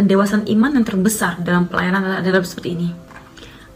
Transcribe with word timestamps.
pendewasaan 0.00 0.48
iman 0.48 0.80
yang 0.80 0.86
terbesar 0.88 1.36
dalam 1.44 1.68
pelayanan 1.68 2.24
adalah 2.24 2.40
seperti 2.40 2.72
ini. 2.72 2.88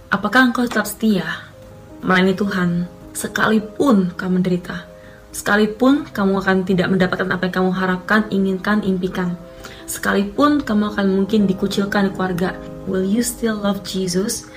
Apakah 0.09 0.49
engkau 0.49 0.65
tetap 0.65 0.89
setia 0.89 1.53
melayani 2.01 2.33
Tuhan 2.33 2.89
sekalipun 3.13 4.17
kamu 4.17 4.41
menderita? 4.41 4.89
Sekalipun 5.37 6.09
kamu 6.09 6.41
akan 6.41 6.57
tidak 6.65 6.89
mendapatkan 6.89 7.29
apa 7.29 7.45
yang 7.45 7.55
kamu 7.61 7.71
harapkan, 7.77 8.21
inginkan, 8.33 8.81
impikan. 8.87 9.37
Sekalipun 9.85 10.65
kamu 10.65 10.97
akan 10.97 11.07
mungkin 11.13 11.45
dikucilkan 11.45 12.09
di 12.09 12.11
keluarga, 12.17 12.57
will 12.89 13.05
you 13.05 13.21
still 13.21 13.61
love 13.61 13.85
Jesus? 13.85 14.49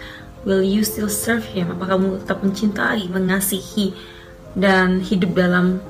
Will 0.47 0.63
you 0.63 0.87
still 0.87 1.11
serve 1.11 1.43
Him? 1.43 1.75
Apakah 1.75 1.99
kamu 1.99 2.23
tetap 2.23 2.39
mencintai, 2.45 3.11
mengasihi, 3.11 3.91
dan 4.55 5.03
hidup 5.03 5.35
dalam 5.35 5.83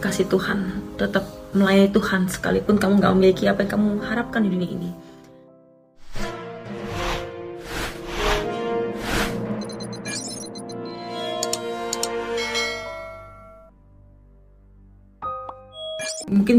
kasih 0.00 0.24
Tuhan? 0.30 0.80
Tetap 0.96 1.26
melayani 1.52 1.90
Tuhan 1.90 2.30
sekalipun 2.30 2.78
kamu 2.78 3.02
gak 3.02 3.12
memiliki 3.18 3.44
apa 3.50 3.66
yang 3.66 3.70
kamu 3.76 3.88
harapkan 4.06 4.46
di 4.46 4.54
dunia 4.54 4.70
ini. 4.70 5.09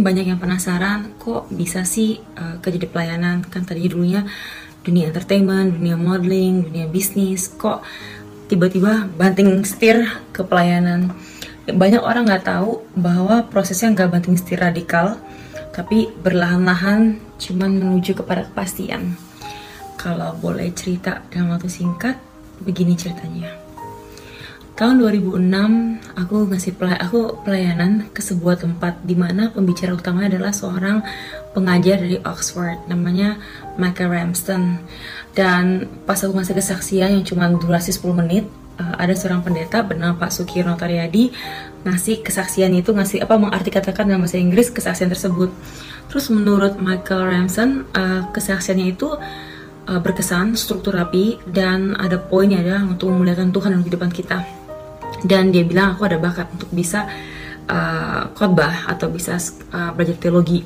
Banyak 0.02 0.26
yang 0.34 0.42
penasaran 0.42 1.14
kok 1.22 1.54
bisa 1.54 1.86
sih 1.86 2.18
uh, 2.42 2.58
kerja 2.58 2.82
di 2.82 2.90
pelayanan 2.90 3.46
kan 3.46 3.62
tadi 3.62 3.86
dulunya 3.86 4.26
dunia 4.82 5.14
entertainment, 5.14 5.78
dunia 5.78 5.94
modeling, 5.94 6.66
dunia 6.66 6.90
bisnis 6.90 7.54
kok 7.54 7.86
tiba-tiba 8.50 9.06
banting 9.14 9.62
setir 9.62 10.04
ke 10.34 10.42
pelayanan 10.42 11.14
banyak 11.70 12.02
orang 12.02 12.26
nggak 12.26 12.46
tahu 12.50 12.82
bahwa 12.98 13.46
prosesnya 13.46 13.94
nggak 13.94 14.12
banting 14.12 14.34
setir 14.34 14.60
radikal, 14.60 15.22
tapi 15.72 16.10
berlahan-lahan 16.26 17.22
cuman 17.38 17.78
menuju 17.78 18.18
kepada 18.18 18.50
kepastian. 18.50 19.14
Kalau 19.96 20.34
boleh 20.42 20.74
cerita 20.74 21.22
dalam 21.30 21.54
waktu 21.54 21.70
singkat, 21.70 22.18
begini 22.66 22.98
ceritanya. 22.98 23.71
Tahun 24.82 24.98
2006, 24.98 25.46
aku 26.18 26.50
ngasih 26.50 26.74
pelay 26.74 26.98
aku 26.98 27.38
pelayanan 27.46 28.10
ke 28.10 28.18
sebuah 28.18 28.66
tempat 28.66 28.98
di 29.06 29.14
mana 29.14 29.54
pembicara 29.54 29.94
utamanya 29.94 30.34
adalah 30.34 30.50
seorang 30.50 31.06
pengajar 31.54 32.02
dari 32.02 32.18
Oxford, 32.26 32.90
namanya 32.90 33.38
Michael 33.78 34.10
Ramston. 34.10 34.82
Dan 35.38 35.86
pas 36.10 36.18
aku 36.26 36.34
ngasih 36.34 36.58
kesaksian 36.58 37.14
yang 37.14 37.22
cuma 37.22 37.54
durasi 37.54 37.94
10 37.94 38.26
menit, 38.26 38.50
uh, 38.82 38.98
ada 38.98 39.14
seorang 39.14 39.46
pendeta 39.46 39.86
bernama 39.86 40.18
Pak 40.18 40.34
Sukirno 40.34 40.74
Taryadi 40.74 41.30
ngasih 41.86 42.26
kesaksian 42.26 42.74
itu 42.74 42.90
ngasih 42.90 43.22
apa 43.22 43.38
mengartikatakan 43.38 44.10
dalam 44.10 44.26
bahasa 44.26 44.42
Inggris 44.42 44.74
kesaksian 44.74 45.14
tersebut. 45.14 45.54
Terus 46.10 46.34
menurut 46.34 46.82
Michael 46.82 47.30
Ramson 47.30 47.86
uh, 47.94 48.34
kesaksiannya 48.34 48.98
itu 48.98 49.14
uh, 49.14 50.02
berkesan, 50.02 50.58
struktur 50.58 50.98
rapi 50.98 51.38
dan 51.46 51.94
ada 52.02 52.18
poinnya 52.18 52.66
adalah 52.66 52.82
untuk 52.90 53.14
memuliakan 53.14 53.54
Tuhan 53.54 53.78
dalam 53.78 53.86
kehidupan 53.86 54.10
kita. 54.10 54.61
Dan 55.22 55.54
dia 55.54 55.62
bilang 55.66 55.96
aku 55.96 56.10
ada 56.10 56.18
bakat 56.18 56.50
untuk 56.54 56.70
bisa 56.74 57.06
uh, 57.70 58.30
khotbah 58.34 58.90
atau 58.90 59.08
bisa 59.10 59.38
uh, 59.72 59.94
belajar 59.94 60.18
teologi 60.18 60.66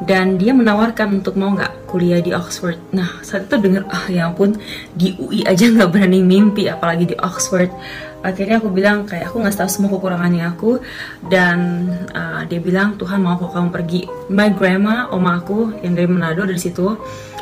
dan 0.00 0.40
dia 0.40 0.56
menawarkan 0.56 1.20
untuk 1.20 1.36
mau 1.36 1.52
nggak 1.52 1.84
kuliah 1.84 2.24
di 2.24 2.32
Oxford. 2.32 2.80
Nah 2.96 3.20
saat 3.20 3.52
itu 3.52 3.56
denger 3.60 3.84
ah 3.92 4.08
ya 4.08 4.32
ampun 4.32 4.56
di 4.96 5.12
UI 5.20 5.44
aja 5.44 5.68
nggak 5.68 5.92
berani 5.92 6.24
mimpi 6.24 6.72
apalagi 6.72 7.12
di 7.12 7.16
Oxford. 7.20 7.68
Akhirnya 8.20 8.60
aku 8.60 8.68
bilang 8.72 9.04
kayak 9.08 9.32
aku 9.32 9.40
nggak 9.44 9.56
tahu 9.56 9.68
semua 9.68 9.90
kekurangannya 9.96 10.44
aku 10.44 10.80
dan 11.28 11.88
uh, 12.16 12.44
dia 12.48 12.60
bilang 12.60 12.96
Tuhan 12.96 13.20
mau 13.20 13.36
kok 13.36 13.52
kamu 13.52 13.68
pergi. 13.72 14.02
My 14.32 14.48
grandma, 14.52 15.08
oma 15.12 15.40
aku 15.40 15.76
yang 15.84 15.92
dari 15.96 16.08
Manado 16.08 16.48
dari 16.48 16.60
situ 16.60 16.96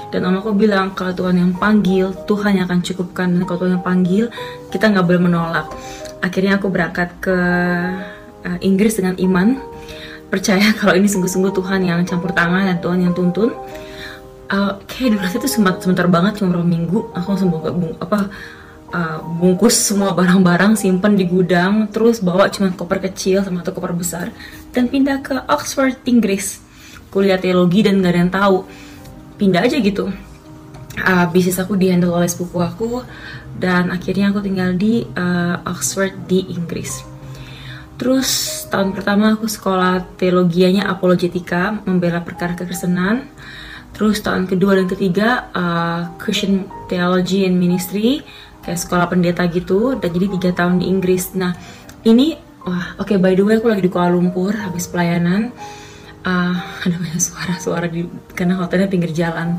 dan 0.08 0.24
om 0.24 0.40
aku 0.40 0.56
bilang 0.56 0.96
kalau 0.96 1.12
Tuhan 1.12 1.36
yang 1.36 1.52
panggil 1.60 2.16
Tuhan 2.24 2.58
yang 2.58 2.64
akan 2.66 2.80
cukupkan 2.80 3.28
dan 3.28 3.42
kalau 3.44 3.58
Tuhan 3.66 3.72
yang 3.78 3.86
panggil 3.86 4.24
kita 4.74 4.90
nggak 4.90 5.06
boleh 5.06 5.22
menolak. 5.22 5.66
Akhirnya 6.18 6.58
aku 6.58 6.66
berangkat 6.70 7.14
ke 7.22 7.38
uh, 8.44 8.58
Inggris 8.62 8.98
dengan 8.98 9.14
iman. 9.18 9.58
Percaya 10.28 10.72
kalau 10.80 10.94
ini 10.94 11.08
sungguh-sungguh 11.08 11.52
Tuhan 11.54 11.80
yang 11.86 12.00
campur 12.04 12.34
tangan 12.34 12.68
dan 12.68 12.78
Tuhan 12.82 12.98
yang 13.04 13.14
tuntun. 13.14 13.54
Uh, 14.48 14.80
kayak 14.88 15.20
dulu 15.20 15.28
itu 15.28 15.48
sebentar, 15.48 15.76
sebentar 15.76 16.06
banget 16.08 16.40
cuma 16.40 16.56
beberapa 16.56 16.68
minggu. 16.68 16.98
Aku 17.12 17.26
langsung 17.36 17.52
bung, 17.52 17.94
apa 18.00 18.32
uh, 18.92 19.18
bungkus 19.20 19.76
semua 19.76 20.16
barang-barang 20.16 20.76
simpen 20.80 21.16
di 21.16 21.28
gudang 21.28 21.92
terus 21.92 22.24
bawa 22.24 22.48
cuma 22.48 22.72
koper 22.72 23.04
kecil 23.12 23.44
sama 23.44 23.60
satu 23.60 23.76
koper 23.76 23.92
besar 23.92 24.32
dan 24.72 24.88
pindah 24.88 25.20
ke 25.20 25.36
Oxford 25.48 26.00
Inggris. 26.08 26.64
Kuliah 27.08 27.40
teologi 27.40 27.80
dan 27.80 28.04
gak 28.04 28.12
ada 28.12 28.20
yang 28.20 28.32
tahu. 28.32 28.58
Pindah 29.40 29.64
aja 29.64 29.76
gitu. 29.80 30.12
Uh, 30.98 31.24
bisnis 31.30 31.60
aku 31.62 31.78
dihandle 31.78 32.10
oleh 32.10 32.26
sepupu 32.26 32.58
aku 32.58 33.06
dan 33.58 33.90
akhirnya 33.90 34.30
aku 34.30 34.40
tinggal 34.40 34.74
di 34.74 35.02
uh, 35.18 35.60
Oxford 35.66 36.14
di 36.30 36.46
Inggris 36.54 37.18
Terus 37.98 38.62
tahun 38.70 38.94
pertama 38.94 39.34
aku 39.34 39.50
sekolah 39.50 40.14
teologianya 40.14 40.86
apologetika, 40.86 41.82
membela 41.82 42.22
perkara 42.22 42.54
kekristenan. 42.54 43.26
Terus 43.90 44.22
tahun 44.22 44.46
kedua 44.46 44.78
dan 44.78 44.86
ketiga 44.86 45.50
uh, 45.50 46.14
Christian 46.22 46.70
Theology 46.86 47.42
and 47.42 47.58
Ministry, 47.58 48.22
kayak 48.62 48.78
sekolah 48.78 49.10
pendeta 49.10 49.42
gitu. 49.50 49.98
Dan 49.98 50.14
jadi 50.14 50.26
tiga 50.38 50.50
tahun 50.54 50.78
di 50.78 50.86
Inggris. 50.86 51.34
Nah 51.34 51.58
ini, 52.06 52.38
wah 52.62 52.94
oke 53.02 53.10
okay, 53.10 53.16
by 53.18 53.34
the 53.34 53.42
way 53.42 53.58
aku 53.58 53.66
lagi 53.66 53.82
di 53.82 53.90
Kuala 53.90 54.14
Lumpur 54.14 54.54
habis 54.54 54.86
pelayanan. 54.86 55.50
Uh, 56.22 56.54
ada 56.86 56.94
banyak 56.94 57.18
suara-suara 57.18 57.90
di 57.90 58.06
karena 58.38 58.62
hotelnya 58.62 58.86
pinggir 58.86 59.10
jalan. 59.10 59.58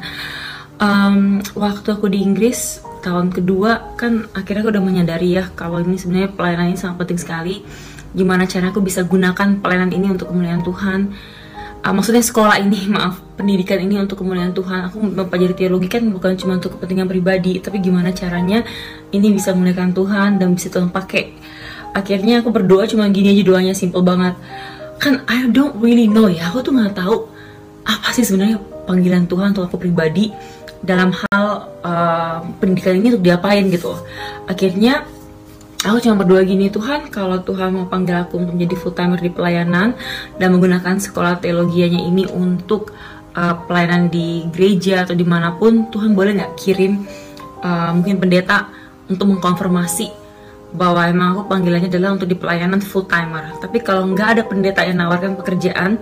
Um, 0.80 1.44
waktu 1.60 1.92
aku 1.92 2.08
di 2.08 2.24
Inggris 2.24 2.80
tahun 3.00 3.32
kedua 3.32 3.96
kan 3.96 4.28
akhirnya 4.36 4.62
aku 4.68 4.72
udah 4.76 4.84
menyadari 4.84 5.36
ya 5.40 5.48
kalau 5.56 5.80
ini 5.82 5.96
sebenarnya 5.96 6.30
pelayanan 6.36 6.76
ini 6.76 6.78
sangat 6.80 7.04
penting 7.04 7.20
sekali. 7.20 7.56
Gimana 8.14 8.50
cara 8.50 8.74
aku 8.74 8.82
bisa 8.82 9.06
gunakan 9.06 9.62
pelayanan 9.62 9.92
ini 9.94 10.08
untuk 10.12 10.34
kemuliaan 10.34 10.66
Tuhan? 10.66 11.14
Uh, 11.80 11.94
maksudnya 11.96 12.20
sekolah 12.20 12.60
ini 12.60 12.88
maaf 12.96 13.24
pendidikan 13.40 13.80
ini 13.80 13.98
untuk 13.98 14.20
kemuliaan 14.20 14.52
Tuhan. 14.52 14.92
Aku 14.92 15.00
mempelajari 15.00 15.56
teologi 15.56 15.88
kan 15.88 16.04
bukan 16.12 16.36
cuma 16.36 16.60
untuk 16.60 16.76
kepentingan 16.78 17.08
pribadi 17.08 17.58
tapi 17.64 17.80
gimana 17.80 18.12
caranya 18.12 18.68
ini 19.16 19.32
bisa 19.32 19.56
memuliakan 19.56 19.96
Tuhan 19.96 20.30
dan 20.38 20.48
bisa 20.54 20.68
Tuhan 20.68 20.92
pakai. 20.92 21.36
Akhirnya 21.96 22.44
aku 22.46 22.54
berdoa 22.54 22.86
cuma 22.86 23.10
gini 23.10 23.34
aja 23.34 23.44
doanya 23.48 23.74
simple 23.74 24.04
banget. 24.06 24.36
Kan 25.00 25.24
I 25.32 25.48
don't 25.48 25.80
really 25.80 26.12
know 26.12 26.28
ya 26.28 26.52
aku 26.52 26.66
tuh 26.66 26.76
nggak 26.76 27.00
tahu 27.00 27.30
apa 27.88 28.12
sih 28.14 28.28
sebenarnya 28.28 28.60
panggilan 28.90 29.30
Tuhan 29.30 29.54
untuk 29.54 29.70
aku 29.70 29.78
pribadi 29.78 30.34
dalam 30.80 31.12
hal 31.12 31.46
uh, 31.84 32.40
pendidikan 32.58 33.00
ini 33.00 33.16
untuk 33.16 33.26
diapain 33.26 33.68
gitu. 33.68 33.96
Akhirnya 34.48 35.04
aku 35.84 36.04
cuma 36.04 36.20
berdoa 36.20 36.44
gini 36.44 36.68
Tuhan 36.68 37.08
kalau 37.12 37.40
Tuhan 37.44 37.72
mau 37.72 37.88
panggil 37.88 38.20
aku 38.20 38.40
untuk 38.40 38.56
menjadi 38.60 38.76
full 38.80 38.96
timer 38.96 39.20
di 39.20 39.32
pelayanan 39.32 39.96
dan 40.36 40.48
menggunakan 40.52 41.00
sekolah 41.00 41.40
teologianya 41.40 42.04
ini 42.04 42.28
untuk 42.28 42.92
uh, 43.36 43.56
pelayanan 43.68 44.12
di 44.12 44.48
gereja 44.52 45.08
atau 45.08 45.16
di 45.16 45.24
mana 45.24 45.56
pun 45.56 45.88
Tuhan 45.92 46.16
boleh 46.16 46.40
nggak 46.40 46.54
kirim 46.60 47.04
uh, 47.64 47.92
mungkin 47.96 48.20
pendeta 48.20 48.72
untuk 49.08 49.36
mengkonfirmasi 49.36 50.20
bahwa 50.70 51.02
emang 51.10 51.34
aku 51.34 51.50
panggilannya 51.50 51.90
adalah 51.90 52.14
untuk 52.14 52.30
di 52.30 52.38
pelayanan 52.38 52.78
full 52.78 53.10
timer. 53.10 53.58
Tapi 53.58 53.82
kalau 53.82 54.06
nggak 54.06 54.28
ada 54.38 54.42
pendeta 54.46 54.86
yang 54.86 55.02
nawarkan 55.02 55.34
pekerjaan 55.34 55.98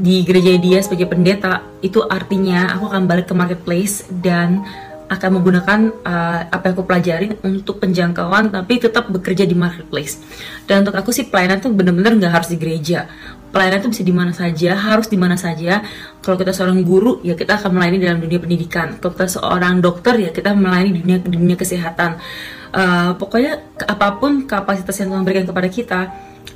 di 0.00 0.24
gereja 0.24 0.56
dia 0.56 0.80
sebagai 0.80 1.12
pendeta 1.12 1.60
itu 1.84 2.00
artinya 2.00 2.72
aku 2.72 2.88
akan 2.88 3.04
balik 3.04 3.28
ke 3.28 3.34
marketplace 3.36 4.08
dan 4.08 4.64
akan 5.10 5.42
menggunakan 5.42 5.80
uh, 6.06 6.40
apa 6.54 6.70
yang 6.70 6.74
aku 6.78 6.86
pelajarin 6.86 7.32
untuk 7.42 7.82
penjangkauan 7.82 8.54
tapi 8.54 8.78
tetap 8.78 9.10
bekerja 9.10 9.42
di 9.42 9.58
marketplace. 9.58 10.22
Dan 10.70 10.86
untuk 10.86 10.94
aku 10.94 11.10
sih 11.10 11.26
pelayanan 11.26 11.58
tuh 11.58 11.74
bener-bener 11.74 12.14
nggak 12.14 12.30
harus 12.30 12.48
di 12.48 12.56
gereja. 12.56 13.10
Pelayanan 13.50 13.82
itu 13.82 13.88
bisa 13.90 14.04
di 14.06 14.14
mana 14.14 14.30
saja 14.30 14.78
harus 14.78 15.10
di 15.10 15.18
mana 15.18 15.34
saja. 15.34 15.82
Kalau 16.22 16.38
kita 16.38 16.54
seorang 16.54 16.86
guru 16.86 17.18
ya 17.26 17.34
kita 17.34 17.58
akan 17.58 17.74
melayani 17.74 17.98
dalam 17.98 18.22
dunia 18.22 18.38
pendidikan. 18.38 19.02
Kalau 19.02 19.10
kita 19.18 19.26
seorang 19.26 19.82
dokter 19.82 20.14
ya 20.14 20.30
kita 20.30 20.54
melayani 20.54 21.02
dunia 21.02 21.18
dunia 21.26 21.56
kesehatan. 21.58 22.22
Uh, 22.70 23.18
pokoknya 23.18 23.58
apa 23.90 24.14
pun 24.22 24.46
kapasitas 24.46 24.94
yang 25.02 25.10
Tuhan 25.10 25.26
berikan 25.26 25.42
kepada 25.50 25.66
kita 25.66 26.00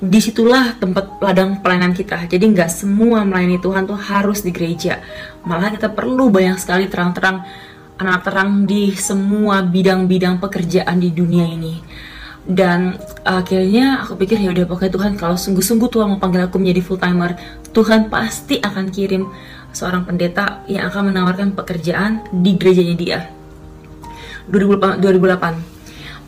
di 0.04 0.20
situlah 0.20 0.76
tempat 0.76 1.16
ladang 1.24 1.64
pelayanan 1.64 1.96
kita. 1.96 2.28
Jadi 2.28 2.44
nggak 2.52 2.68
semua 2.68 3.24
melayani 3.24 3.56
Tuhan 3.56 3.88
tuh 3.88 3.96
harus 3.96 4.44
di 4.44 4.52
gereja. 4.52 5.00
Malah 5.48 5.72
kita 5.72 5.88
perlu 5.88 6.28
banyak 6.28 6.60
sekali 6.60 6.84
terang-terang 6.92 7.40
anak 7.96 8.26
terang 8.26 8.68
di 8.68 8.92
semua 8.92 9.64
bidang-bidang 9.64 10.42
pekerjaan 10.42 11.00
di 11.00 11.08
dunia 11.08 11.48
ini. 11.48 11.80
Dan 12.44 13.00
akhirnya 13.24 14.04
aku 14.04 14.20
pikir 14.20 14.36
ya 14.36 14.52
udah 14.52 14.68
pokoknya 14.68 14.92
Tuhan 14.92 15.12
kalau 15.16 15.40
sungguh-sungguh 15.40 15.88
Tuhan 15.88 16.12
mau 16.12 16.20
panggil 16.20 16.44
aku 16.44 16.60
menjadi 16.60 16.84
full 16.84 17.00
timer 17.00 17.40
Tuhan 17.72 18.12
pasti 18.12 18.60
akan 18.60 18.92
kirim 18.92 19.32
seorang 19.72 20.04
pendeta 20.04 20.60
yang 20.68 20.92
akan 20.92 21.10
menawarkan 21.10 21.56
pekerjaan 21.56 22.20
di 22.30 22.60
gerejanya 22.60 22.94
dia. 22.94 23.18
2008, 24.52 25.00
2008 25.00 25.73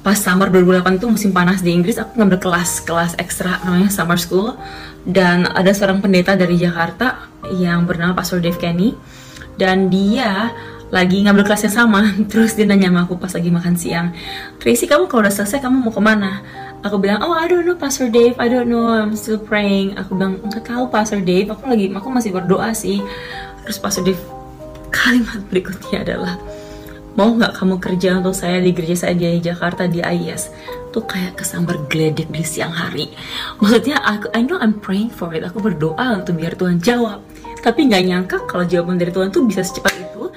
pas 0.06 0.14
summer 0.14 0.46
2008 0.54 1.02
itu 1.02 1.06
musim 1.10 1.34
panas 1.34 1.66
di 1.66 1.74
Inggris 1.74 1.98
aku 1.98 2.14
ngambil 2.14 2.38
kelas 2.38 2.86
kelas 2.86 3.18
ekstra 3.18 3.58
namanya 3.66 3.90
summer 3.90 4.14
school. 4.14 4.54
Dan 5.02 5.50
ada 5.50 5.74
seorang 5.74 5.98
pendeta 5.98 6.38
dari 6.38 6.54
Jakarta 6.54 7.26
yang 7.50 7.90
bernama 7.90 8.14
Pastor 8.14 8.38
Dave 8.38 8.54
Kenny. 8.54 8.94
Dan 9.58 9.90
dia 9.90 10.54
lagi 10.94 11.26
ngambil 11.26 11.42
kelas 11.42 11.66
yang 11.66 11.74
sama 11.74 12.06
terus 12.30 12.54
dia 12.54 12.62
nanya 12.62 12.86
sama 12.94 13.00
aku 13.02 13.18
pas 13.18 13.34
lagi 13.34 13.50
makan 13.50 13.74
siang 13.74 14.14
Tracy 14.62 14.86
kamu 14.86 15.10
kalau 15.10 15.26
udah 15.26 15.34
selesai 15.34 15.58
kamu 15.58 15.82
mau 15.82 15.90
ke 15.90 15.98
mana? 15.98 16.46
Aku 16.86 17.02
bilang 17.02 17.26
oh 17.26 17.34
I 17.34 17.50
don't 17.50 17.66
know 17.66 17.74
Pastor 17.74 18.06
Dave 18.06 18.38
I 18.38 18.46
don't 18.46 18.70
know 18.70 18.86
I'm 18.86 19.18
still 19.18 19.42
praying. 19.42 19.98
Aku 19.98 20.14
bilang 20.14 20.38
nggak 20.46 20.70
tahu 20.70 20.86
Pastor 20.86 21.18
Dave 21.18 21.50
aku 21.50 21.66
lagi 21.66 21.90
aku 21.90 22.06
masih 22.14 22.30
berdoa 22.30 22.70
sih. 22.78 23.02
Terus 23.66 23.82
Pastor 23.82 24.06
Dave 24.06 24.22
kalimat 24.94 25.42
berikutnya 25.50 26.06
adalah 26.06 26.38
mau 27.16 27.32
nggak 27.32 27.56
kamu 27.56 27.80
kerja 27.80 28.20
untuk 28.20 28.36
saya 28.36 28.60
di 28.60 28.70
gereja 28.76 29.08
saya 29.08 29.16
di 29.16 29.40
Jakarta 29.40 29.88
di 29.88 30.04
IES 30.04 30.52
tuh 30.92 31.04
kayak 31.04 31.40
kesambar 31.40 31.80
geledek 31.88 32.28
di 32.28 32.44
siang 32.44 32.72
hari. 32.72 33.12
Maksudnya 33.60 34.00
aku 34.04 34.32
I 34.36 34.44
know 34.44 34.60
I'm 34.60 34.76
praying 34.80 35.12
for 35.12 35.32
it. 35.32 35.44
Aku 35.44 35.60
berdoa 35.60 36.20
untuk 36.20 36.36
biar 36.36 36.56
Tuhan 36.56 36.80
jawab. 36.80 37.24
Tapi 37.64 37.88
nggak 37.88 38.02
nyangka 38.04 38.36
kalau 38.44 38.64
jawaban 38.68 39.00
dari 39.00 39.12
Tuhan 39.12 39.32
tuh 39.32 39.48
bisa 39.48 39.64
secepat 39.64 39.96
itu 39.96 40.28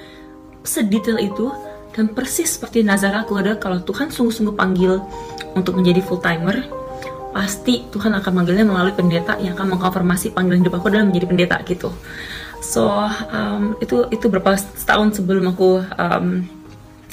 sedetail 0.64 1.20
itu 1.20 1.52
dan 1.96 2.12
persis 2.16 2.56
seperti 2.56 2.86
nazar 2.86 3.12
aku 3.16 3.40
adalah 3.40 3.60
kalau 3.60 3.80
Tuhan 3.84 4.12
sungguh-sungguh 4.14 4.56
panggil 4.56 5.02
untuk 5.58 5.76
menjadi 5.76 6.00
full 6.06 6.22
timer 6.22 6.64
pasti 7.34 7.86
Tuhan 7.94 8.14
akan 8.18 8.32
manggilnya 8.34 8.66
melalui 8.66 8.94
pendeta 8.94 9.38
yang 9.38 9.54
akan 9.54 9.78
mengkonfirmasi 9.78 10.34
panggilan 10.34 10.66
hidup 10.66 10.82
aku 10.82 10.90
adalah 10.90 11.06
menjadi 11.06 11.26
pendeta 11.30 11.58
gitu. 11.66 11.94
So 12.60 12.90
um, 13.32 13.80
itu 13.80 14.10
itu 14.12 14.26
berapa 14.28 14.58
tahun 14.86 15.16
sebelum 15.16 15.54
aku 15.54 15.86
um, 15.96 16.44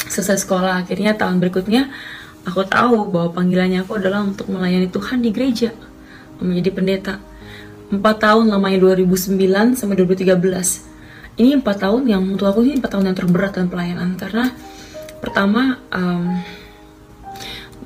selesai 0.09 0.47
sekolah. 0.47 0.87
Akhirnya 0.87 1.15
tahun 1.19 1.43
berikutnya 1.43 1.91
aku 2.47 2.63
tahu 2.67 3.11
bahwa 3.11 3.35
panggilannya 3.35 3.83
aku 3.83 3.99
adalah 3.99 4.23
untuk 4.23 4.49
melayani 4.51 4.89
Tuhan 4.91 5.23
di 5.23 5.31
gereja 5.35 5.75
menjadi 6.39 6.71
pendeta. 6.73 7.15
Empat 7.87 8.19
tahun 8.19 8.51
lamanya 8.51 8.83
2009 8.83 9.79
sampai 9.79 9.95
2013 9.95 10.35
ini 11.37 11.53
empat 11.53 11.87
tahun 11.87 12.09
yang 12.09 12.23
untuk 12.25 12.49
aku 12.49 12.65
ini 12.67 12.81
empat 12.81 12.97
tahun 12.97 13.13
yang 13.13 13.17
terberat 13.19 13.51
dalam 13.55 13.69
pelayanan. 13.71 14.11
Karena 14.19 14.51
pertama 15.21 15.79
um, 15.93 16.41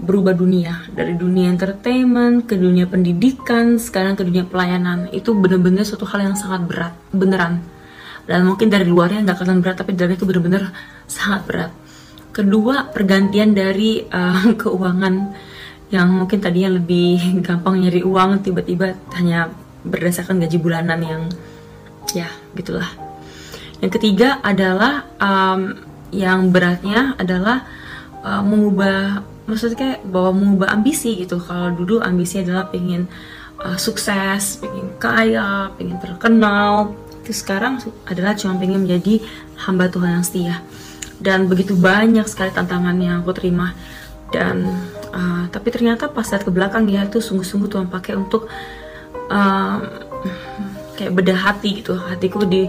berubah 0.01 0.33
dunia. 0.33 0.89
Dari 0.95 1.19
dunia 1.19 1.53
entertainment 1.53 2.49
ke 2.49 2.57
dunia 2.57 2.89
pendidikan 2.89 3.77
sekarang 3.77 4.17
ke 4.17 4.25
dunia 4.25 4.49
pelayanan. 4.49 5.13
Itu 5.13 5.37
benar-benar 5.37 5.85
suatu 5.85 6.09
hal 6.09 6.33
yang 6.33 6.37
sangat 6.39 6.65
berat 6.65 6.95
beneran. 7.13 7.61
Dan 8.25 8.47
mungkin 8.47 8.71
dari 8.71 8.87
luarnya 8.87 9.27
nggak 9.27 9.37
kelihatan 9.43 9.61
berat 9.61 9.77
tapi 9.83 9.99
dalamnya 9.99 10.17
itu 10.17 10.27
benar-benar 10.29 10.63
sangat 11.11 11.43
berat 11.51 11.73
kedua 12.31 12.89
pergantian 12.91 13.53
dari 13.55 14.03
uh, 14.07 14.55
keuangan 14.61 15.15
yang 15.91 16.09
mungkin 16.09 16.39
tadinya 16.39 16.79
lebih 16.79 17.19
gampang 17.47 17.83
nyari 17.83 18.03
uang 18.07 18.47
tiba-tiba 18.47 18.95
hanya 19.19 19.51
berdasarkan 19.83 20.39
gaji 20.43 20.59
bulanan 20.59 21.01
yang 21.03 21.23
ya 22.15 22.31
gitulah. 22.55 22.89
Yang 23.81 24.01
ketiga 24.01 24.39
adalah 24.45 25.09
um, 25.17 25.79
yang 26.13 26.53
beratnya 26.53 27.17
adalah 27.17 27.65
uh, 28.21 28.43
mengubah 28.45 29.25
maksudnya 29.49 29.77
kayak 29.79 30.01
bahwa 30.07 30.37
mengubah 30.37 30.69
ambisi 30.71 31.17
gitu. 31.17 31.41
Kalau 31.41 31.75
dulu 31.75 31.99
ambisi 32.05 32.45
adalah 32.45 32.69
pengen 32.69 33.09
uh, 33.63 33.79
sukses 33.81 34.61
pengen 34.61 34.95
kaya 35.01 35.73
pengen 35.75 35.97
terkenal. 35.97 36.93
Itu 37.25 37.33
sekarang 37.33 37.81
adalah 38.05 38.37
cuma 38.37 38.61
pengen 38.61 38.85
menjadi 38.85 39.25
hamba 39.65 39.89
Tuhan 39.89 40.21
yang 40.21 40.27
setia 40.27 40.61
dan 41.21 41.47
begitu 41.47 41.77
banyak 41.77 42.25
sekali 42.25 42.51
tantangan 42.51 42.97
yang 42.97 43.21
aku 43.21 43.37
terima. 43.37 43.77
Dan 44.33 44.65
uh, 45.13 45.45
tapi 45.53 45.69
ternyata 45.69 46.09
pas 46.09 46.25
saat 46.25 46.43
ke 46.43 46.51
belakang 46.51 46.89
dia 46.89 47.05
tuh 47.07 47.21
sungguh-sungguh 47.21 47.69
Tuhan 47.69 47.87
pakai 47.93 48.17
untuk 48.17 48.49
uh, 49.29 49.79
kayak 50.97 51.13
bedah 51.13 51.39
hati 51.39 51.85
gitu. 51.85 51.95
Hatiku 52.01 52.49
di 52.49 52.67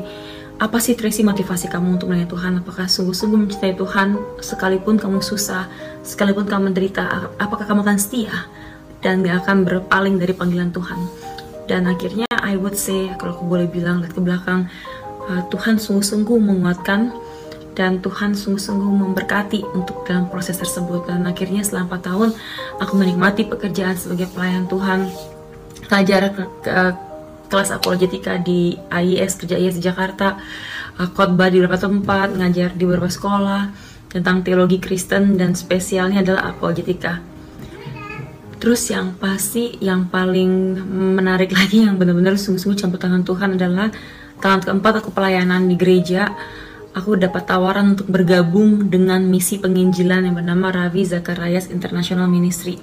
apa 0.61 0.77
sih 0.77 0.93
Tracy 0.93 1.25
motivasi 1.25 1.71
kamu 1.71 1.97
untuk 1.97 2.13
melayani 2.13 2.29
Tuhan? 2.29 2.51
Apakah 2.61 2.85
sungguh-sungguh 2.85 3.39
mencintai 3.49 3.73
Tuhan 3.73 4.19
sekalipun 4.43 5.01
kamu 5.01 5.23
susah 5.23 5.65
sekalipun 6.05 6.45
kamu 6.45 6.69
menderita? 6.69 7.33
Apakah 7.41 7.65
kamu 7.65 7.81
akan 7.81 7.97
setia 7.97 8.45
dan 9.01 9.25
gak 9.25 9.47
akan 9.47 9.65
berpaling 9.65 10.21
dari 10.21 10.37
panggilan 10.37 10.69
Tuhan? 10.69 10.99
Dan 11.65 11.89
akhirnya 11.89 12.29
I 12.41 12.59
would 12.59 12.77
say 12.77 13.09
kalau 13.17 13.37
aku 13.37 13.45
boleh 13.47 13.65
bilang 13.69 14.05
lihat 14.05 14.13
ke 14.13 14.21
belakang 14.21 14.69
uh, 15.29 15.41
Tuhan 15.49 15.81
sungguh-sungguh 15.81 16.37
menguatkan 16.37 17.09
dan 17.81 17.97
Tuhan 17.97 18.37
sungguh-sungguh 18.37 18.93
memberkati 18.93 19.65
untuk 19.73 20.05
dalam 20.05 20.29
proses 20.29 20.61
tersebut. 20.61 21.09
Dan 21.09 21.25
akhirnya 21.25 21.65
selama 21.65 21.97
4 21.97 22.07
tahun 22.13 22.29
aku 22.77 22.93
menikmati 22.93 23.49
pekerjaan 23.49 23.97
sebagai 23.97 24.29
pelayan 24.29 24.69
Tuhan. 24.69 25.09
Ngajar 25.89 26.21
ke, 26.29 26.43
ke 26.61 26.75
kelas 27.49 27.73
apologetika 27.73 28.37
di 28.37 28.77
AIS 28.93 29.41
kerja 29.41 29.57
IS 29.57 29.81
di 29.81 29.83
Jakarta. 29.89 30.37
Uh, 31.01 31.09
khotbah 31.09 31.49
di 31.49 31.57
beberapa 31.57 31.81
tempat 31.81 32.37
ngajar 32.37 32.77
di 32.77 32.85
beberapa 32.85 33.09
sekolah 33.09 33.73
tentang 34.13 34.45
teologi 34.45 34.77
Kristen 34.77 35.41
dan 35.41 35.57
spesialnya 35.57 36.21
adalah 36.21 36.53
apologetika. 36.53 37.17
Terus 38.61 38.93
yang 38.93 39.17
pasti 39.17 39.81
yang 39.81 40.05
paling 40.05 40.77
menarik 41.17 41.49
lagi 41.57 41.81
yang 41.81 41.97
benar-benar 41.97 42.37
sungguh-sungguh 42.37 42.77
campur 42.77 43.01
tangan 43.01 43.25
Tuhan 43.25 43.57
adalah 43.57 43.89
tahun 44.37 44.61
keempat 44.61 45.01
aku 45.01 45.09
pelayanan 45.09 45.65
di 45.65 45.73
gereja 45.73 46.29
aku 46.91 47.15
dapat 47.15 47.47
tawaran 47.47 47.95
untuk 47.95 48.11
bergabung 48.11 48.91
dengan 48.91 49.23
misi 49.23 49.59
penginjilan 49.59 50.27
yang 50.27 50.35
bernama 50.35 50.71
Ravi 50.71 51.07
Zacharias 51.07 51.71
International 51.71 52.27
Ministry. 52.27 52.75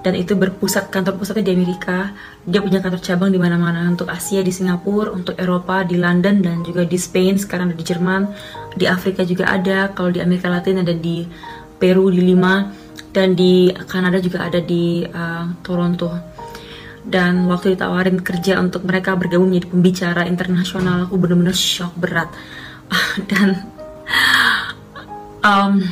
Dan 0.00 0.14
itu 0.14 0.38
berpusat 0.38 0.86
kantor 0.94 1.18
pusatnya 1.18 1.50
di 1.50 1.52
Amerika. 1.58 2.14
Dia 2.46 2.62
punya 2.62 2.78
kantor 2.78 3.02
cabang 3.02 3.30
di 3.34 3.42
mana-mana 3.42 3.90
untuk 3.90 4.06
Asia 4.06 4.38
di 4.38 4.54
Singapura, 4.54 5.10
untuk 5.10 5.34
Eropa 5.34 5.82
di 5.82 5.98
London 5.98 6.46
dan 6.46 6.62
juga 6.62 6.86
di 6.86 6.94
Spain, 6.94 7.34
sekarang 7.34 7.74
ada 7.74 7.76
di 7.76 7.82
Jerman, 7.82 8.22
di 8.78 8.86
Afrika 8.86 9.26
juga 9.26 9.50
ada, 9.50 9.90
kalau 9.90 10.14
di 10.14 10.22
Amerika 10.22 10.46
Latin 10.46 10.86
ada 10.86 10.94
di 10.94 11.26
Peru 11.76 12.06
di 12.08 12.22
Lima 12.22 12.70
dan 13.10 13.34
di 13.34 13.68
Kanada 13.90 14.22
juga 14.22 14.46
ada 14.46 14.62
di 14.62 15.02
uh, 15.02 15.44
Toronto 15.60 16.36
dan 17.06 17.46
waktu 17.46 17.78
ditawarin 17.78 18.18
kerja 18.18 18.58
untuk 18.58 18.82
mereka 18.82 19.14
bergabung 19.14 19.54
menjadi 19.54 19.70
pembicara 19.70 20.22
internasional 20.26 21.06
aku 21.06 21.14
benar-benar 21.14 21.54
shock 21.54 21.94
berat 21.94 22.26
dan 23.30 23.66
um, 25.42 25.82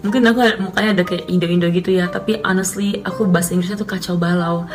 mungkin 0.00 0.24
aku 0.24 0.40
mukanya 0.60 0.90
ada 1.00 1.04
kayak 1.04 1.28
Indo-Indo 1.28 1.68
gitu 1.72 1.92
ya 1.92 2.08
tapi 2.08 2.40
honestly 2.40 3.04
aku 3.04 3.28
bahasa 3.28 3.52
Inggrisnya 3.52 3.80
tuh 3.80 3.88
kacau 3.88 4.16
balau. 4.16 4.68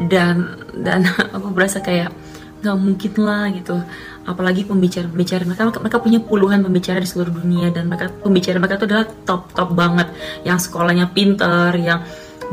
Dan 0.00 0.56
dan 0.80 1.04
aku 1.36 1.52
berasa 1.52 1.80
kayak 1.84 2.12
nggak 2.60 2.76
mungkin 2.76 3.12
lah 3.20 3.48
gitu. 3.52 3.76
Apalagi 4.28 4.68
pembicara-pembicara 4.68 5.42
mereka 5.48 5.80
mereka 5.80 5.98
punya 5.98 6.20
puluhan 6.20 6.60
pembicara 6.60 7.00
di 7.00 7.08
seluruh 7.08 7.32
dunia 7.32 7.72
dan 7.72 7.88
mereka 7.88 8.12
pembicara 8.20 8.60
mereka 8.60 8.80
tuh 8.80 8.86
adalah 8.88 9.06
top 9.24 9.52
top 9.56 9.70
banget. 9.72 10.08
Yang 10.44 10.70
sekolahnya 10.70 11.12
pinter 11.12 11.72
yang 11.76 12.04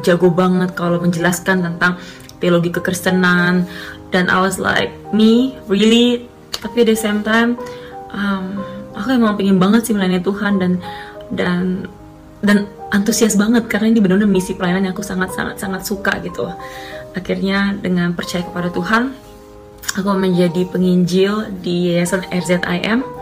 jago 0.03 0.31
banget 0.31 0.75
kalau 0.75 1.00
menjelaskan 1.00 1.63
tentang 1.63 2.00
teologi 2.39 2.72
kekristenan. 2.72 3.67
Dan 4.07 4.31
I 4.31 4.39
was 4.39 4.55
like 4.55 4.96
me 5.12 5.60
really? 5.67 6.27
Tapi 6.57 6.88
at 6.88 6.89
the 6.89 6.98
same 6.98 7.22
time 7.22 7.60
um, 8.11 8.45
aku 8.93 9.15
emang 9.15 9.35
pengen 9.35 9.57
banget 9.57 9.87
sih 9.89 9.93
melayani 9.93 10.21
Tuhan 10.23 10.53
dan 10.61 10.71
dan 11.31 11.87
dan 12.39 12.69
antusias 12.93 13.35
banget 13.35 13.67
karena 13.67 13.91
ini 13.91 13.99
benar-benar 13.99 14.29
misi 14.29 14.55
pelayanan 14.55 14.89
yang 14.89 14.93
aku 14.95 15.03
sangat 15.03 15.33
sangat 15.35 15.59
sangat 15.59 15.81
suka 15.83 16.21
gitu 16.23 16.47
akhirnya 17.17 17.75
dengan 17.79 18.13
percaya 18.13 18.45
kepada 18.45 18.71
Tuhan 18.71 19.11
aku 19.97 20.09
menjadi 20.15 20.61
penginjil 20.69 21.49
di 21.59 21.91
Yayasan 21.91 22.29
RZIM 22.29 23.17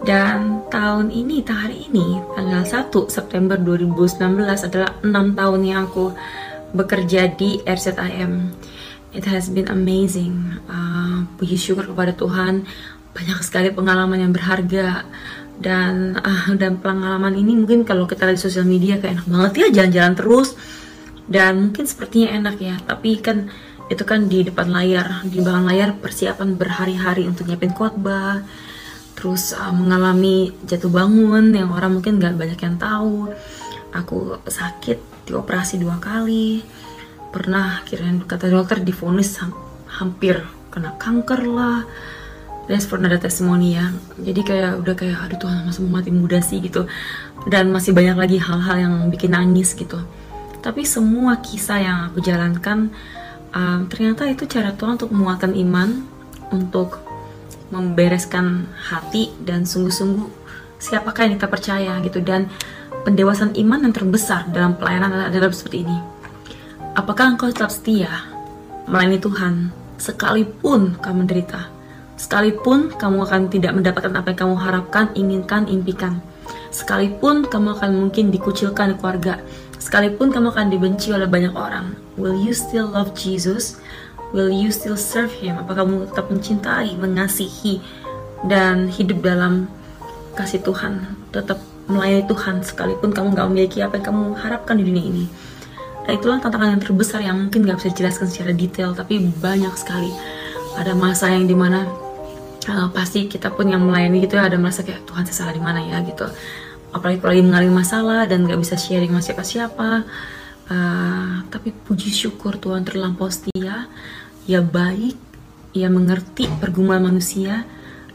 dan 0.00 0.64
tahun 0.72 1.12
ini, 1.12 1.44
hari 1.44 1.92
ini, 1.92 2.24
tanggal 2.32 2.64
1 2.64 2.88
September 3.12 3.60
2019 3.60 4.16
adalah 4.48 4.96
6 5.04 5.36
tahun 5.36 5.60
yang 5.60 5.92
aku 5.92 6.16
bekerja 6.72 7.28
di 7.36 7.60
RZIM. 7.68 8.48
It 9.12 9.28
has 9.28 9.52
been 9.52 9.68
amazing. 9.68 10.56
Uh, 10.64 11.28
puji 11.36 11.60
syukur 11.60 11.84
kepada 11.92 12.16
Tuhan 12.16 12.64
banyak 13.10 13.38
sekali 13.42 13.68
pengalaman 13.74 14.18
yang 14.28 14.32
berharga. 14.32 15.04
Dan 15.60 16.16
uh, 16.16 16.56
dan 16.56 16.80
pengalaman 16.80 17.36
ini 17.36 17.52
mungkin 17.52 17.84
kalau 17.84 18.08
kita 18.08 18.24
lihat 18.24 18.40
di 18.40 18.44
sosial 18.48 18.64
media 18.64 18.96
kayak 18.96 19.20
enak 19.20 19.26
banget 19.28 19.52
ya 19.52 19.66
jalan-jalan 19.82 20.14
terus. 20.16 20.48
Dan 21.30 21.52
mungkin 21.70 21.84
sepertinya 21.84 22.28
enak 22.32 22.56
ya. 22.58 22.74
Tapi 22.80 23.10
kan 23.20 23.52
itu 23.92 24.02
kan 24.08 24.30
di 24.30 24.46
depan 24.46 24.72
layar. 24.72 25.26
Di 25.28 25.38
belakang 25.42 25.68
layar 25.68 25.88
persiapan 26.00 26.56
berhari-hari 26.56 27.28
untuk 27.28 27.44
nyiapin 27.50 27.76
khotbah. 27.76 28.40
Terus 29.18 29.52
uh, 29.52 29.74
mengalami 29.74 30.54
jatuh 30.64 30.88
bangun 30.88 31.52
yang 31.52 31.68
orang 31.76 32.00
mungkin 32.00 32.16
nggak 32.16 32.40
banyak 32.40 32.60
yang 32.64 32.76
tahu. 32.80 33.28
Aku 33.90 34.40
sakit 34.48 35.28
dioperasi 35.28 35.76
dua 35.76 36.00
kali. 36.00 36.64
Pernah 37.30 37.84
kirain 37.84 38.22
kata 38.24 38.48
dokter 38.48 38.80
difonis 38.82 39.38
hampir 39.90 40.40
kena 40.70 40.94
kanker 40.96 41.42
lah 41.50 41.82
dan 42.70 42.78
pernah 42.86 43.10
ada 43.10 43.18
testimoni 43.18 43.74
ya. 43.74 43.90
Jadi 44.22 44.40
kayak 44.46 44.78
udah 44.78 44.94
kayak 44.94 45.18
aduh 45.26 45.38
Tuhan 45.42 45.66
masih 45.66 45.80
mau 45.90 45.98
mati 45.98 46.14
muda 46.14 46.38
sih 46.38 46.62
gitu. 46.62 46.86
Dan 47.50 47.74
masih 47.74 47.90
banyak 47.90 48.14
lagi 48.14 48.38
hal-hal 48.38 48.76
yang 48.78 48.94
bikin 49.10 49.34
nangis 49.34 49.74
gitu. 49.74 49.98
Tapi 50.62 50.86
semua 50.86 51.42
kisah 51.42 51.82
yang 51.82 51.98
aku 52.06 52.22
jalankan 52.22 52.94
um, 53.50 53.90
ternyata 53.90 54.30
itu 54.30 54.46
cara 54.46 54.70
Tuhan 54.70 55.02
untuk 55.02 55.10
menguatkan 55.10 55.50
iman 55.58 56.06
untuk 56.54 57.02
membereskan 57.74 58.70
hati 58.70 59.34
dan 59.42 59.66
sungguh-sungguh 59.66 60.30
siapakah 60.78 61.26
yang 61.26 61.42
kita 61.42 61.50
percaya 61.50 61.98
gitu. 62.06 62.22
Dan 62.22 62.46
pendewasaan 63.02 63.58
iman 63.58 63.82
yang 63.82 63.94
terbesar 63.98 64.46
dalam 64.54 64.78
pelayanan 64.78 65.26
adalah 65.26 65.50
seperti 65.50 65.82
ini. 65.82 65.98
Apakah 66.94 67.34
engkau 67.34 67.50
tetap 67.50 67.74
setia 67.74 68.30
melayani 68.86 69.18
Tuhan 69.18 69.54
sekalipun 69.98 71.02
kamu 71.02 71.26
menderita 71.26 71.79
sekalipun 72.20 72.92
kamu 73.00 73.24
akan 73.24 73.48
tidak 73.48 73.72
mendapatkan 73.72 74.12
apa 74.12 74.36
yang 74.36 74.38
kamu 74.44 74.56
harapkan 74.60 75.04
inginkan 75.16 75.64
impikan. 75.72 76.20
Sekalipun 76.68 77.48
kamu 77.48 77.80
akan 77.80 77.90
mungkin 77.96 78.28
dikucilkan 78.28 78.92
di 78.92 78.96
keluarga. 79.00 79.40
Sekalipun 79.80 80.28
kamu 80.28 80.52
akan 80.52 80.66
dibenci 80.68 81.16
oleh 81.16 81.24
banyak 81.24 81.56
orang. 81.56 81.96
Will 82.20 82.36
you 82.36 82.52
still 82.52 82.92
love 82.92 83.16
Jesus? 83.16 83.80
Will 84.36 84.52
you 84.52 84.68
still 84.68 85.00
serve 85.00 85.32
him? 85.32 85.56
Apakah 85.56 85.88
kamu 85.88 86.12
tetap 86.12 86.28
mencintai 86.28 86.92
mengasihi 87.00 87.80
dan 88.44 88.92
hidup 88.92 89.24
dalam 89.24 89.72
kasih 90.36 90.60
Tuhan? 90.60 91.02
Tetap 91.32 91.56
melayani 91.88 92.28
Tuhan. 92.28 92.60
Sekalipun 92.60 93.16
kamu 93.16 93.32
gak 93.32 93.48
memiliki 93.48 93.80
apa 93.80 93.96
yang 93.96 94.12
kamu 94.12 94.22
harapkan 94.36 94.76
di 94.76 94.84
dunia 94.84 95.04
ini. 95.08 95.24
Nah 96.04 96.12
itulah 96.12 96.38
tantangan 96.38 96.76
yang 96.76 96.82
terbesar 96.84 97.24
yang 97.24 97.40
mungkin 97.40 97.64
gak 97.64 97.80
bisa 97.80 97.88
dijelaskan 97.96 98.26
secara 98.28 98.52
detail 98.52 98.92
tapi 98.92 99.18
banyak 99.40 99.72
sekali. 99.74 100.12
Ada 100.78 100.94
masa 100.94 101.32
yang 101.32 101.50
di 101.50 101.56
mana 101.56 102.09
uh, 102.68 102.88
pasti 102.92 103.30
kita 103.30 103.48
pun 103.54 103.70
yang 103.70 103.80
melayani 103.86 104.26
gitu 104.26 104.36
ya 104.36 104.50
ada 104.50 104.60
merasa 104.60 104.84
kayak 104.84 105.06
Tuhan 105.08 105.24
saya 105.24 105.36
salah 105.46 105.54
di 105.54 105.62
mana 105.62 105.80
ya? 105.80 106.02
gitu. 106.04 106.26
Apalagi 106.90 107.22
kalau 107.22 107.32
lagi 107.32 107.44
mengalami 107.46 107.72
masalah 107.72 108.20
dan 108.26 108.44
gak 108.44 108.58
bisa 108.58 108.74
sharing 108.74 109.14
sama 109.14 109.22
siapa-siapa. 109.22 109.88
Uh, 110.70 111.42
tapi 111.50 111.74
puji 111.74 112.10
syukur 112.10 112.58
Tuhan 112.58 112.82
terlampau 112.82 113.30
setia. 113.30 113.86
Ya 114.44 114.60
baik 114.60 115.14
ia 115.70 115.86
mengerti 115.86 116.50
pergumulan 116.58 117.06
manusia 117.06 117.62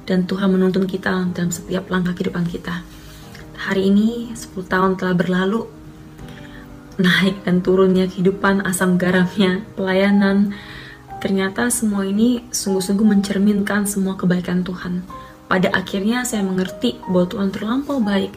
dan 0.04 0.28
Tuhan 0.28 0.52
menuntun 0.52 0.86
kita 0.86 1.24
dalam 1.32 1.50
setiap 1.50 1.88
langkah 1.88 2.12
kehidupan 2.12 2.46
kita. 2.46 2.84
Hari 3.56 3.90
ini 3.90 4.36
10 4.36 4.68
tahun 4.68 5.00
telah 5.00 5.16
berlalu, 5.16 5.66
naik 7.00 7.48
dan 7.48 7.64
turunnya 7.64 8.06
kehidupan, 8.12 8.62
asam 8.68 9.00
garamnya, 9.00 9.64
pelayanan, 9.80 10.54
ternyata 11.26 11.74
semua 11.74 12.06
ini 12.06 12.46
sungguh-sungguh 12.54 13.02
mencerminkan 13.02 13.90
semua 13.90 14.14
kebaikan 14.14 14.62
Tuhan. 14.62 15.02
Pada 15.50 15.74
akhirnya 15.74 16.22
saya 16.22 16.46
mengerti 16.46 17.02
bahwa 17.10 17.26
Tuhan 17.26 17.50
terlampau 17.50 17.98
baik 17.98 18.30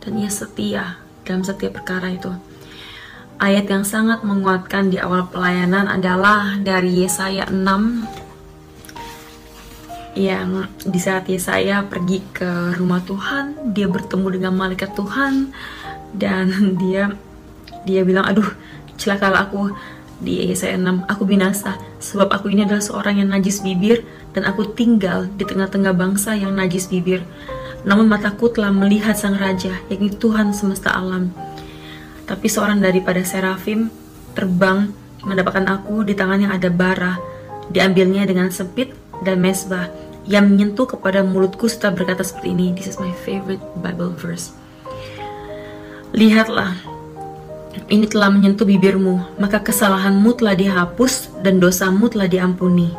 dan 0.00 0.16
ia 0.16 0.32
setia 0.32 0.96
dalam 1.28 1.44
setiap 1.44 1.76
perkara 1.76 2.08
itu. 2.08 2.32
Ayat 3.36 3.68
yang 3.68 3.84
sangat 3.84 4.24
menguatkan 4.24 4.88
di 4.88 4.96
awal 4.96 5.28
pelayanan 5.28 5.84
adalah 5.84 6.56
dari 6.56 7.04
Yesaya 7.04 7.44
6 7.44 8.08
yang 10.16 10.64
di 10.80 10.96
saat 10.96 11.28
Yesaya 11.28 11.84
pergi 11.84 12.24
ke 12.32 12.72
rumah 12.80 13.04
Tuhan, 13.04 13.76
dia 13.76 13.84
bertemu 13.84 14.40
dengan 14.40 14.56
malaikat 14.56 14.96
Tuhan 14.96 15.52
dan 16.16 16.48
dia 16.80 17.12
dia 17.84 18.00
bilang, 18.00 18.24
"Aduh, 18.32 18.48
celakalah 18.96 19.44
aku." 19.44 19.76
Di 20.20 20.44
Yesaya 20.52 20.76
6, 20.76 21.08
"Aku 21.08 21.24
binasa 21.24 21.80
sebab 21.96 22.28
aku 22.28 22.52
ini 22.52 22.68
adalah 22.68 22.84
seorang 22.84 23.24
yang 23.24 23.32
najis 23.32 23.64
bibir 23.64 24.04
dan 24.36 24.44
aku 24.44 24.68
tinggal 24.76 25.26
di 25.34 25.48
tengah-tengah 25.48 25.96
bangsa 25.96 26.36
yang 26.36 26.52
najis 26.52 26.92
bibir. 26.92 27.24
Namun 27.88 28.12
mataku 28.12 28.52
telah 28.52 28.68
melihat 28.68 29.16
sang 29.16 29.40
raja, 29.40 29.72
yakni 29.88 30.12
Tuhan 30.12 30.52
semesta 30.52 30.92
alam." 30.92 31.32
Tapi 32.28 32.46
seorang 32.46 32.78
daripada 32.84 33.24
serafim 33.24 33.88
terbang 34.36 34.92
mendapatkan 35.24 35.66
aku 35.66 36.04
di 36.04 36.14
tangannya 36.14 36.52
ada 36.52 36.68
bara, 36.68 37.18
diambilnya 37.72 38.28
dengan 38.28 38.52
sempit 38.52 38.92
dan 39.24 39.40
mesbah 39.40 39.88
yang 40.28 40.52
menyentuh 40.52 40.84
kepada 40.84 41.24
mulutku 41.24 41.70
serta 41.70 41.94
berkata 41.94 42.20
seperti 42.20 42.52
ini 42.52 42.66
this 42.76 42.90
is 42.90 43.00
my 43.00 43.10
favorite 43.24 43.62
Bible 43.80 44.12
verse 44.12 44.52
lihatlah 46.12 46.76
ini 47.90 48.06
telah 48.06 48.32
menyentuh 48.32 48.66
bibirmu 48.66 49.38
maka 49.38 49.62
kesalahanmu 49.62 50.36
telah 50.38 50.54
dihapus 50.54 51.42
dan 51.44 51.58
dosamu 51.58 52.10
telah 52.10 52.26
diampuni 52.26 52.90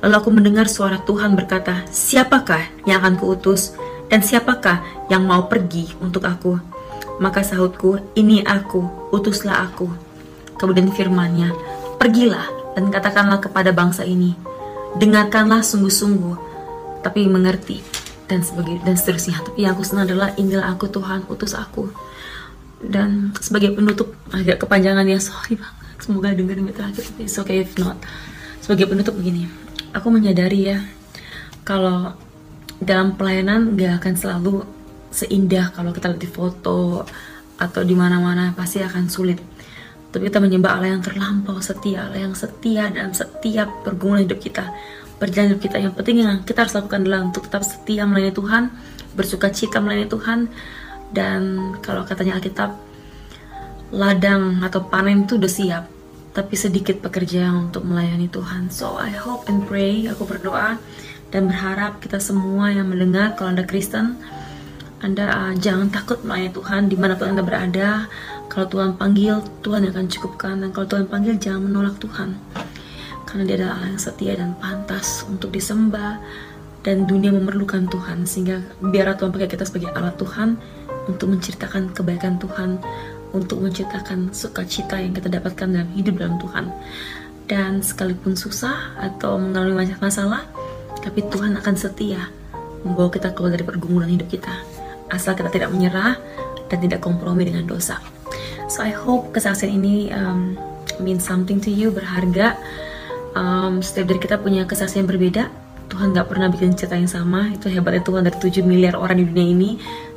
lalu 0.00 0.14
aku 0.14 0.30
mendengar 0.30 0.70
suara 0.70 1.00
Tuhan 1.02 1.34
berkata 1.34 1.84
siapakah 1.90 2.62
yang 2.86 3.02
akan 3.04 3.18
kuutus 3.20 3.74
dan 4.08 4.24
siapakah 4.24 4.80
yang 5.12 5.26
mau 5.26 5.46
pergi 5.46 5.92
untuk 5.98 6.24
aku 6.24 6.56
maka 7.18 7.42
sahutku 7.42 7.98
ini 8.14 8.44
aku 8.46 9.10
utuslah 9.10 9.68
aku 9.68 9.90
kemudian 10.56 10.88
firmannya 10.94 11.52
pergilah 11.98 12.46
dan 12.78 12.94
katakanlah 12.94 13.42
kepada 13.42 13.74
bangsa 13.74 14.06
ini 14.06 14.48
dengarkanlah 14.96 15.60
sungguh-sungguh, 15.60 16.36
tapi 17.04 17.28
mengerti 17.28 17.84
dan 18.24 18.40
sebagai 18.40 18.80
dan 18.82 18.96
seterusnya. 18.96 19.44
Tapi 19.44 19.68
yang 19.68 19.76
aku 19.76 19.84
senang 19.84 20.08
adalah 20.08 20.32
inilah 20.40 20.72
aku 20.72 20.88
Tuhan 20.88 21.28
utus 21.28 21.52
aku. 21.52 21.92
Dan 22.78 23.34
sebagai 23.42 23.74
penutup 23.74 24.14
agak 24.30 24.62
kepanjangan 24.62 25.06
ya 25.08 25.18
sorry 25.18 25.58
banget. 25.58 25.86
Semoga 25.98 26.30
dengar 26.30 26.56
ini 26.56 26.70
terakhir 26.70 27.02
tapi 27.10 27.26
it's 27.26 27.36
okay 27.36 27.66
if 27.66 27.74
not. 27.76 27.98
Sebagai 28.62 28.86
penutup 28.86 29.18
begini, 29.18 29.50
aku 29.90 30.14
menyadari 30.14 30.70
ya 30.70 30.78
kalau 31.66 32.14
dalam 32.78 33.18
pelayanan 33.18 33.74
gak 33.74 34.04
akan 34.04 34.14
selalu 34.14 34.54
seindah 35.10 35.74
kalau 35.74 35.90
kita 35.90 36.14
lihat 36.14 36.22
di 36.22 36.30
foto 36.30 37.02
atau 37.58 37.82
di 37.82 37.98
mana-mana 37.98 38.54
pasti 38.54 38.78
akan 38.78 39.10
sulit 39.10 39.42
tapi 40.08 40.32
kita 40.32 40.40
menyembah 40.40 40.80
Allah 40.80 40.96
yang 40.96 41.04
terlampau 41.04 41.60
setia, 41.60 42.08
Allah 42.08 42.24
yang 42.24 42.32
setia 42.32 42.88
dalam 42.88 43.12
setiap 43.12 43.68
pergumulan 43.84 44.24
hidup 44.24 44.40
kita, 44.40 44.72
perjalanan 45.20 45.52
hidup 45.52 45.62
kita. 45.68 45.76
Yang 45.84 45.94
penting 46.00 46.16
yang 46.24 46.40
kita 46.48 46.64
harus 46.64 46.74
lakukan 46.80 47.04
adalah 47.04 47.20
untuk 47.28 47.44
tetap 47.44 47.60
setia 47.60 48.08
melayani 48.08 48.32
Tuhan, 48.32 48.62
bersuka 49.12 49.52
cita 49.52 49.84
melayani 49.84 50.08
Tuhan, 50.08 50.48
dan 51.14 51.72
kalau 51.80 52.04
katanya 52.04 52.36
Alkitab, 52.36 52.76
ladang 53.94 54.60
atau 54.60 54.84
panen 54.84 55.24
itu 55.24 55.40
udah 55.40 55.52
siap, 55.52 55.84
tapi 56.36 56.54
sedikit 56.54 57.00
pekerjaan 57.00 57.70
untuk 57.70 57.88
melayani 57.88 58.28
Tuhan. 58.28 58.68
So 58.68 59.00
I 59.00 59.12
hope 59.12 59.48
and 59.48 59.64
pray, 59.64 60.06
aku 60.08 60.28
berdoa 60.28 60.76
dan 61.32 61.48
berharap 61.48 62.00
kita 62.00 62.20
semua 62.20 62.72
yang 62.72 62.88
mendengar 62.88 63.36
kalau 63.36 63.52
Anda 63.52 63.64
Kristen, 63.64 64.20
Anda 65.00 65.30
uh, 65.30 65.52
jangan 65.56 65.88
takut 65.94 66.20
melayani 66.24 66.52
Tuhan 66.52 66.82
di 66.92 66.96
mana 66.98 67.14
pun 67.16 67.32
Anda 67.32 67.44
berada, 67.44 68.10
kalau 68.48 68.64
Tuhan 68.64 68.96
panggil, 68.96 69.44
Tuhan 69.60 69.86
akan 69.92 70.06
cukupkan. 70.08 70.54
Dan 70.64 70.72
kalau 70.72 70.88
Tuhan 70.88 71.06
panggil, 71.06 71.36
jangan 71.36 71.68
menolak 71.68 72.00
Tuhan. 72.00 72.34
Karena 73.28 73.42
dia 73.44 73.56
adalah 73.60 73.72
Allah 73.76 73.88
yang 73.92 74.02
setia 74.02 74.32
dan 74.40 74.56
pantas 74.56 75.22
untuk 75.28 75.52
disembah. 75.52 76.16
Dan 76.80 77.04
dunia 77.04 77.28
memerlukan 77.30 77.86
Tuhan. 77.92 78.24
Sehingga 78.24 78.64
biar 78.80 79.14
Tuhan 79.20 79.30
pakai 79.30 79.46
kita 79.52 79.68
sebagai 79.68 79.92
alat 79.92 80.16
Tuhan 80.16 80.56
untuk 81.08 81.32
menceritakan 81.32 81.96
kebaikan 81.96 82.36
Tuhan. 82.38 82.78
Untuk 83.28 83.60
menceritakan 83.60 84.32
sukacita 84.32 84.96
yang 84.96 85.12
kita 85.12 85.28
dapatkan 85.28 85.68
dalam 85.68 85.90
hidup 85.92 86.16
dalam 86.16 86.40
Tuhan. 86.40 86.72
Dan 87.48 87.80
sekalipun 87.80 88.36
susah 88.36 88.96
atau 88.96 89.40
mengalami 89.40 89.88
banyak 89.88 90.00
masalah, 90.00 90.44
tapi 91.00 91.24
Tuhan 91.28 91.56
akan 91.56 91.74
setia 91.76 92.28
membawa 92.84 93.08
kita 93.12 93.32
keluar 93.32 93.52
dari 93.52 93.64
pergumulan 93.64 94.08
hidup 94.08 94.28
kita. 94.28 94.52
Asal 95.08 95.36
kita 95.36 95.48
tidak 95.48 95.72
menyerah 95.72 96.16
dan 96.68 96.78
tidak 96.80 97.00
kompromi 97.00 97.48
dengan 97.48 97.64
dosa. 97.64 98.00
So 98.68 98.84
I 98.84 98.92
hope 98.92 99.32
kesaksian 99.32 99.80
ini 99.80 100.12
um, 100.12 100.56
mean 101.00 101.20
something 101.20 101.60
to 101.64 101.72
you, 101.72 101.88
berharga. 101.88 102.56
Um, 103.32 103.80
setiap 103.80 104.12
dari 104.12 104.20
kita 104.20 104.36
punya 104.40 104.68
kesaksian 104.68 105.08
berbeda. 105.08 105.48
Tuhan 105.88 106.12
gak 106.12 106.28
pernah 106.28 106.52
bikin 106.52 106.76
cerita 106.76 106.94
yang 106.94 107.08
sama. 107.08 107.48
Itu 107.50 107.72
hebatnya 107.72 108.04
Tuhan 108.04 108.22
dari 108.28 108.36
7 108.36 108.60
miliar 108.62 108.94
orang 108.94 109.18
di 109.18 109.24
dunia 109.26 109.46
ini. 109.56 109.70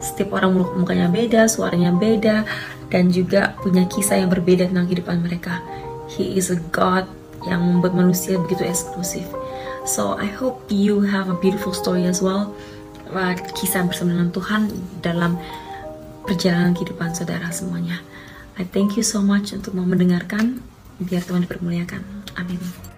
Setiap 0.04 0.36
orang 0.36 0.54
mukanya 0.56 1.08
beda, 1.08 1.48
suaranya 1.48 1.96
beda, 1.96 2.44
dan 2.92 3.08
juga 3.08 3.56
punya 3.64 3.88
kisah 3.88 4.20
yang 4.20 4.30
berbeda 4.30 4.68
tentang 4.68 4.86
kehidupan 4.92 5.24
mereka. 5.24 5.64
He 6.12 6.36
is 6.36 6.52
a 6.52 6.60
God 6.76 7.08
yang 7.48 7.64
membuat 7.64 7.96
manusia 7.96 8.36
begitu 8.38 8.68
eksklusif. 8.68 9.26
So 9.88 10.20
I 10.20 10.30
hope 10.30 10.68
you 10.70 11.02
have 11.08 11.32
a 11.32 11.38
beautiful 11.40 11.74
story 11.74 12.06
as 12.06 12.20
well. 12.22 12.54
Kisah 13.58 13.88
bersama 13.88 14.14
dengan 14.16 14.30
Tuhan 14.30 14.62
dalam 15.00 15.40
perjalanan 16.28 16.76
kehidupan 16.76 17.16
saudara 17.16 17.50
semuanya. 17.50 18.04
I 18.60 18.68
thank 18.68 19.00
you 19.00 19.04
so 19.08 19.24
much 19.24 19.56
untuk 19.56 19.74
mau 19.74 19.88
mendengarkan. 19.88 20.60
Biar 21.02 21.24
Tuhan 21.26 21.48
dipermuliakan. 21.48 22.04
Amin. 22.38 22.91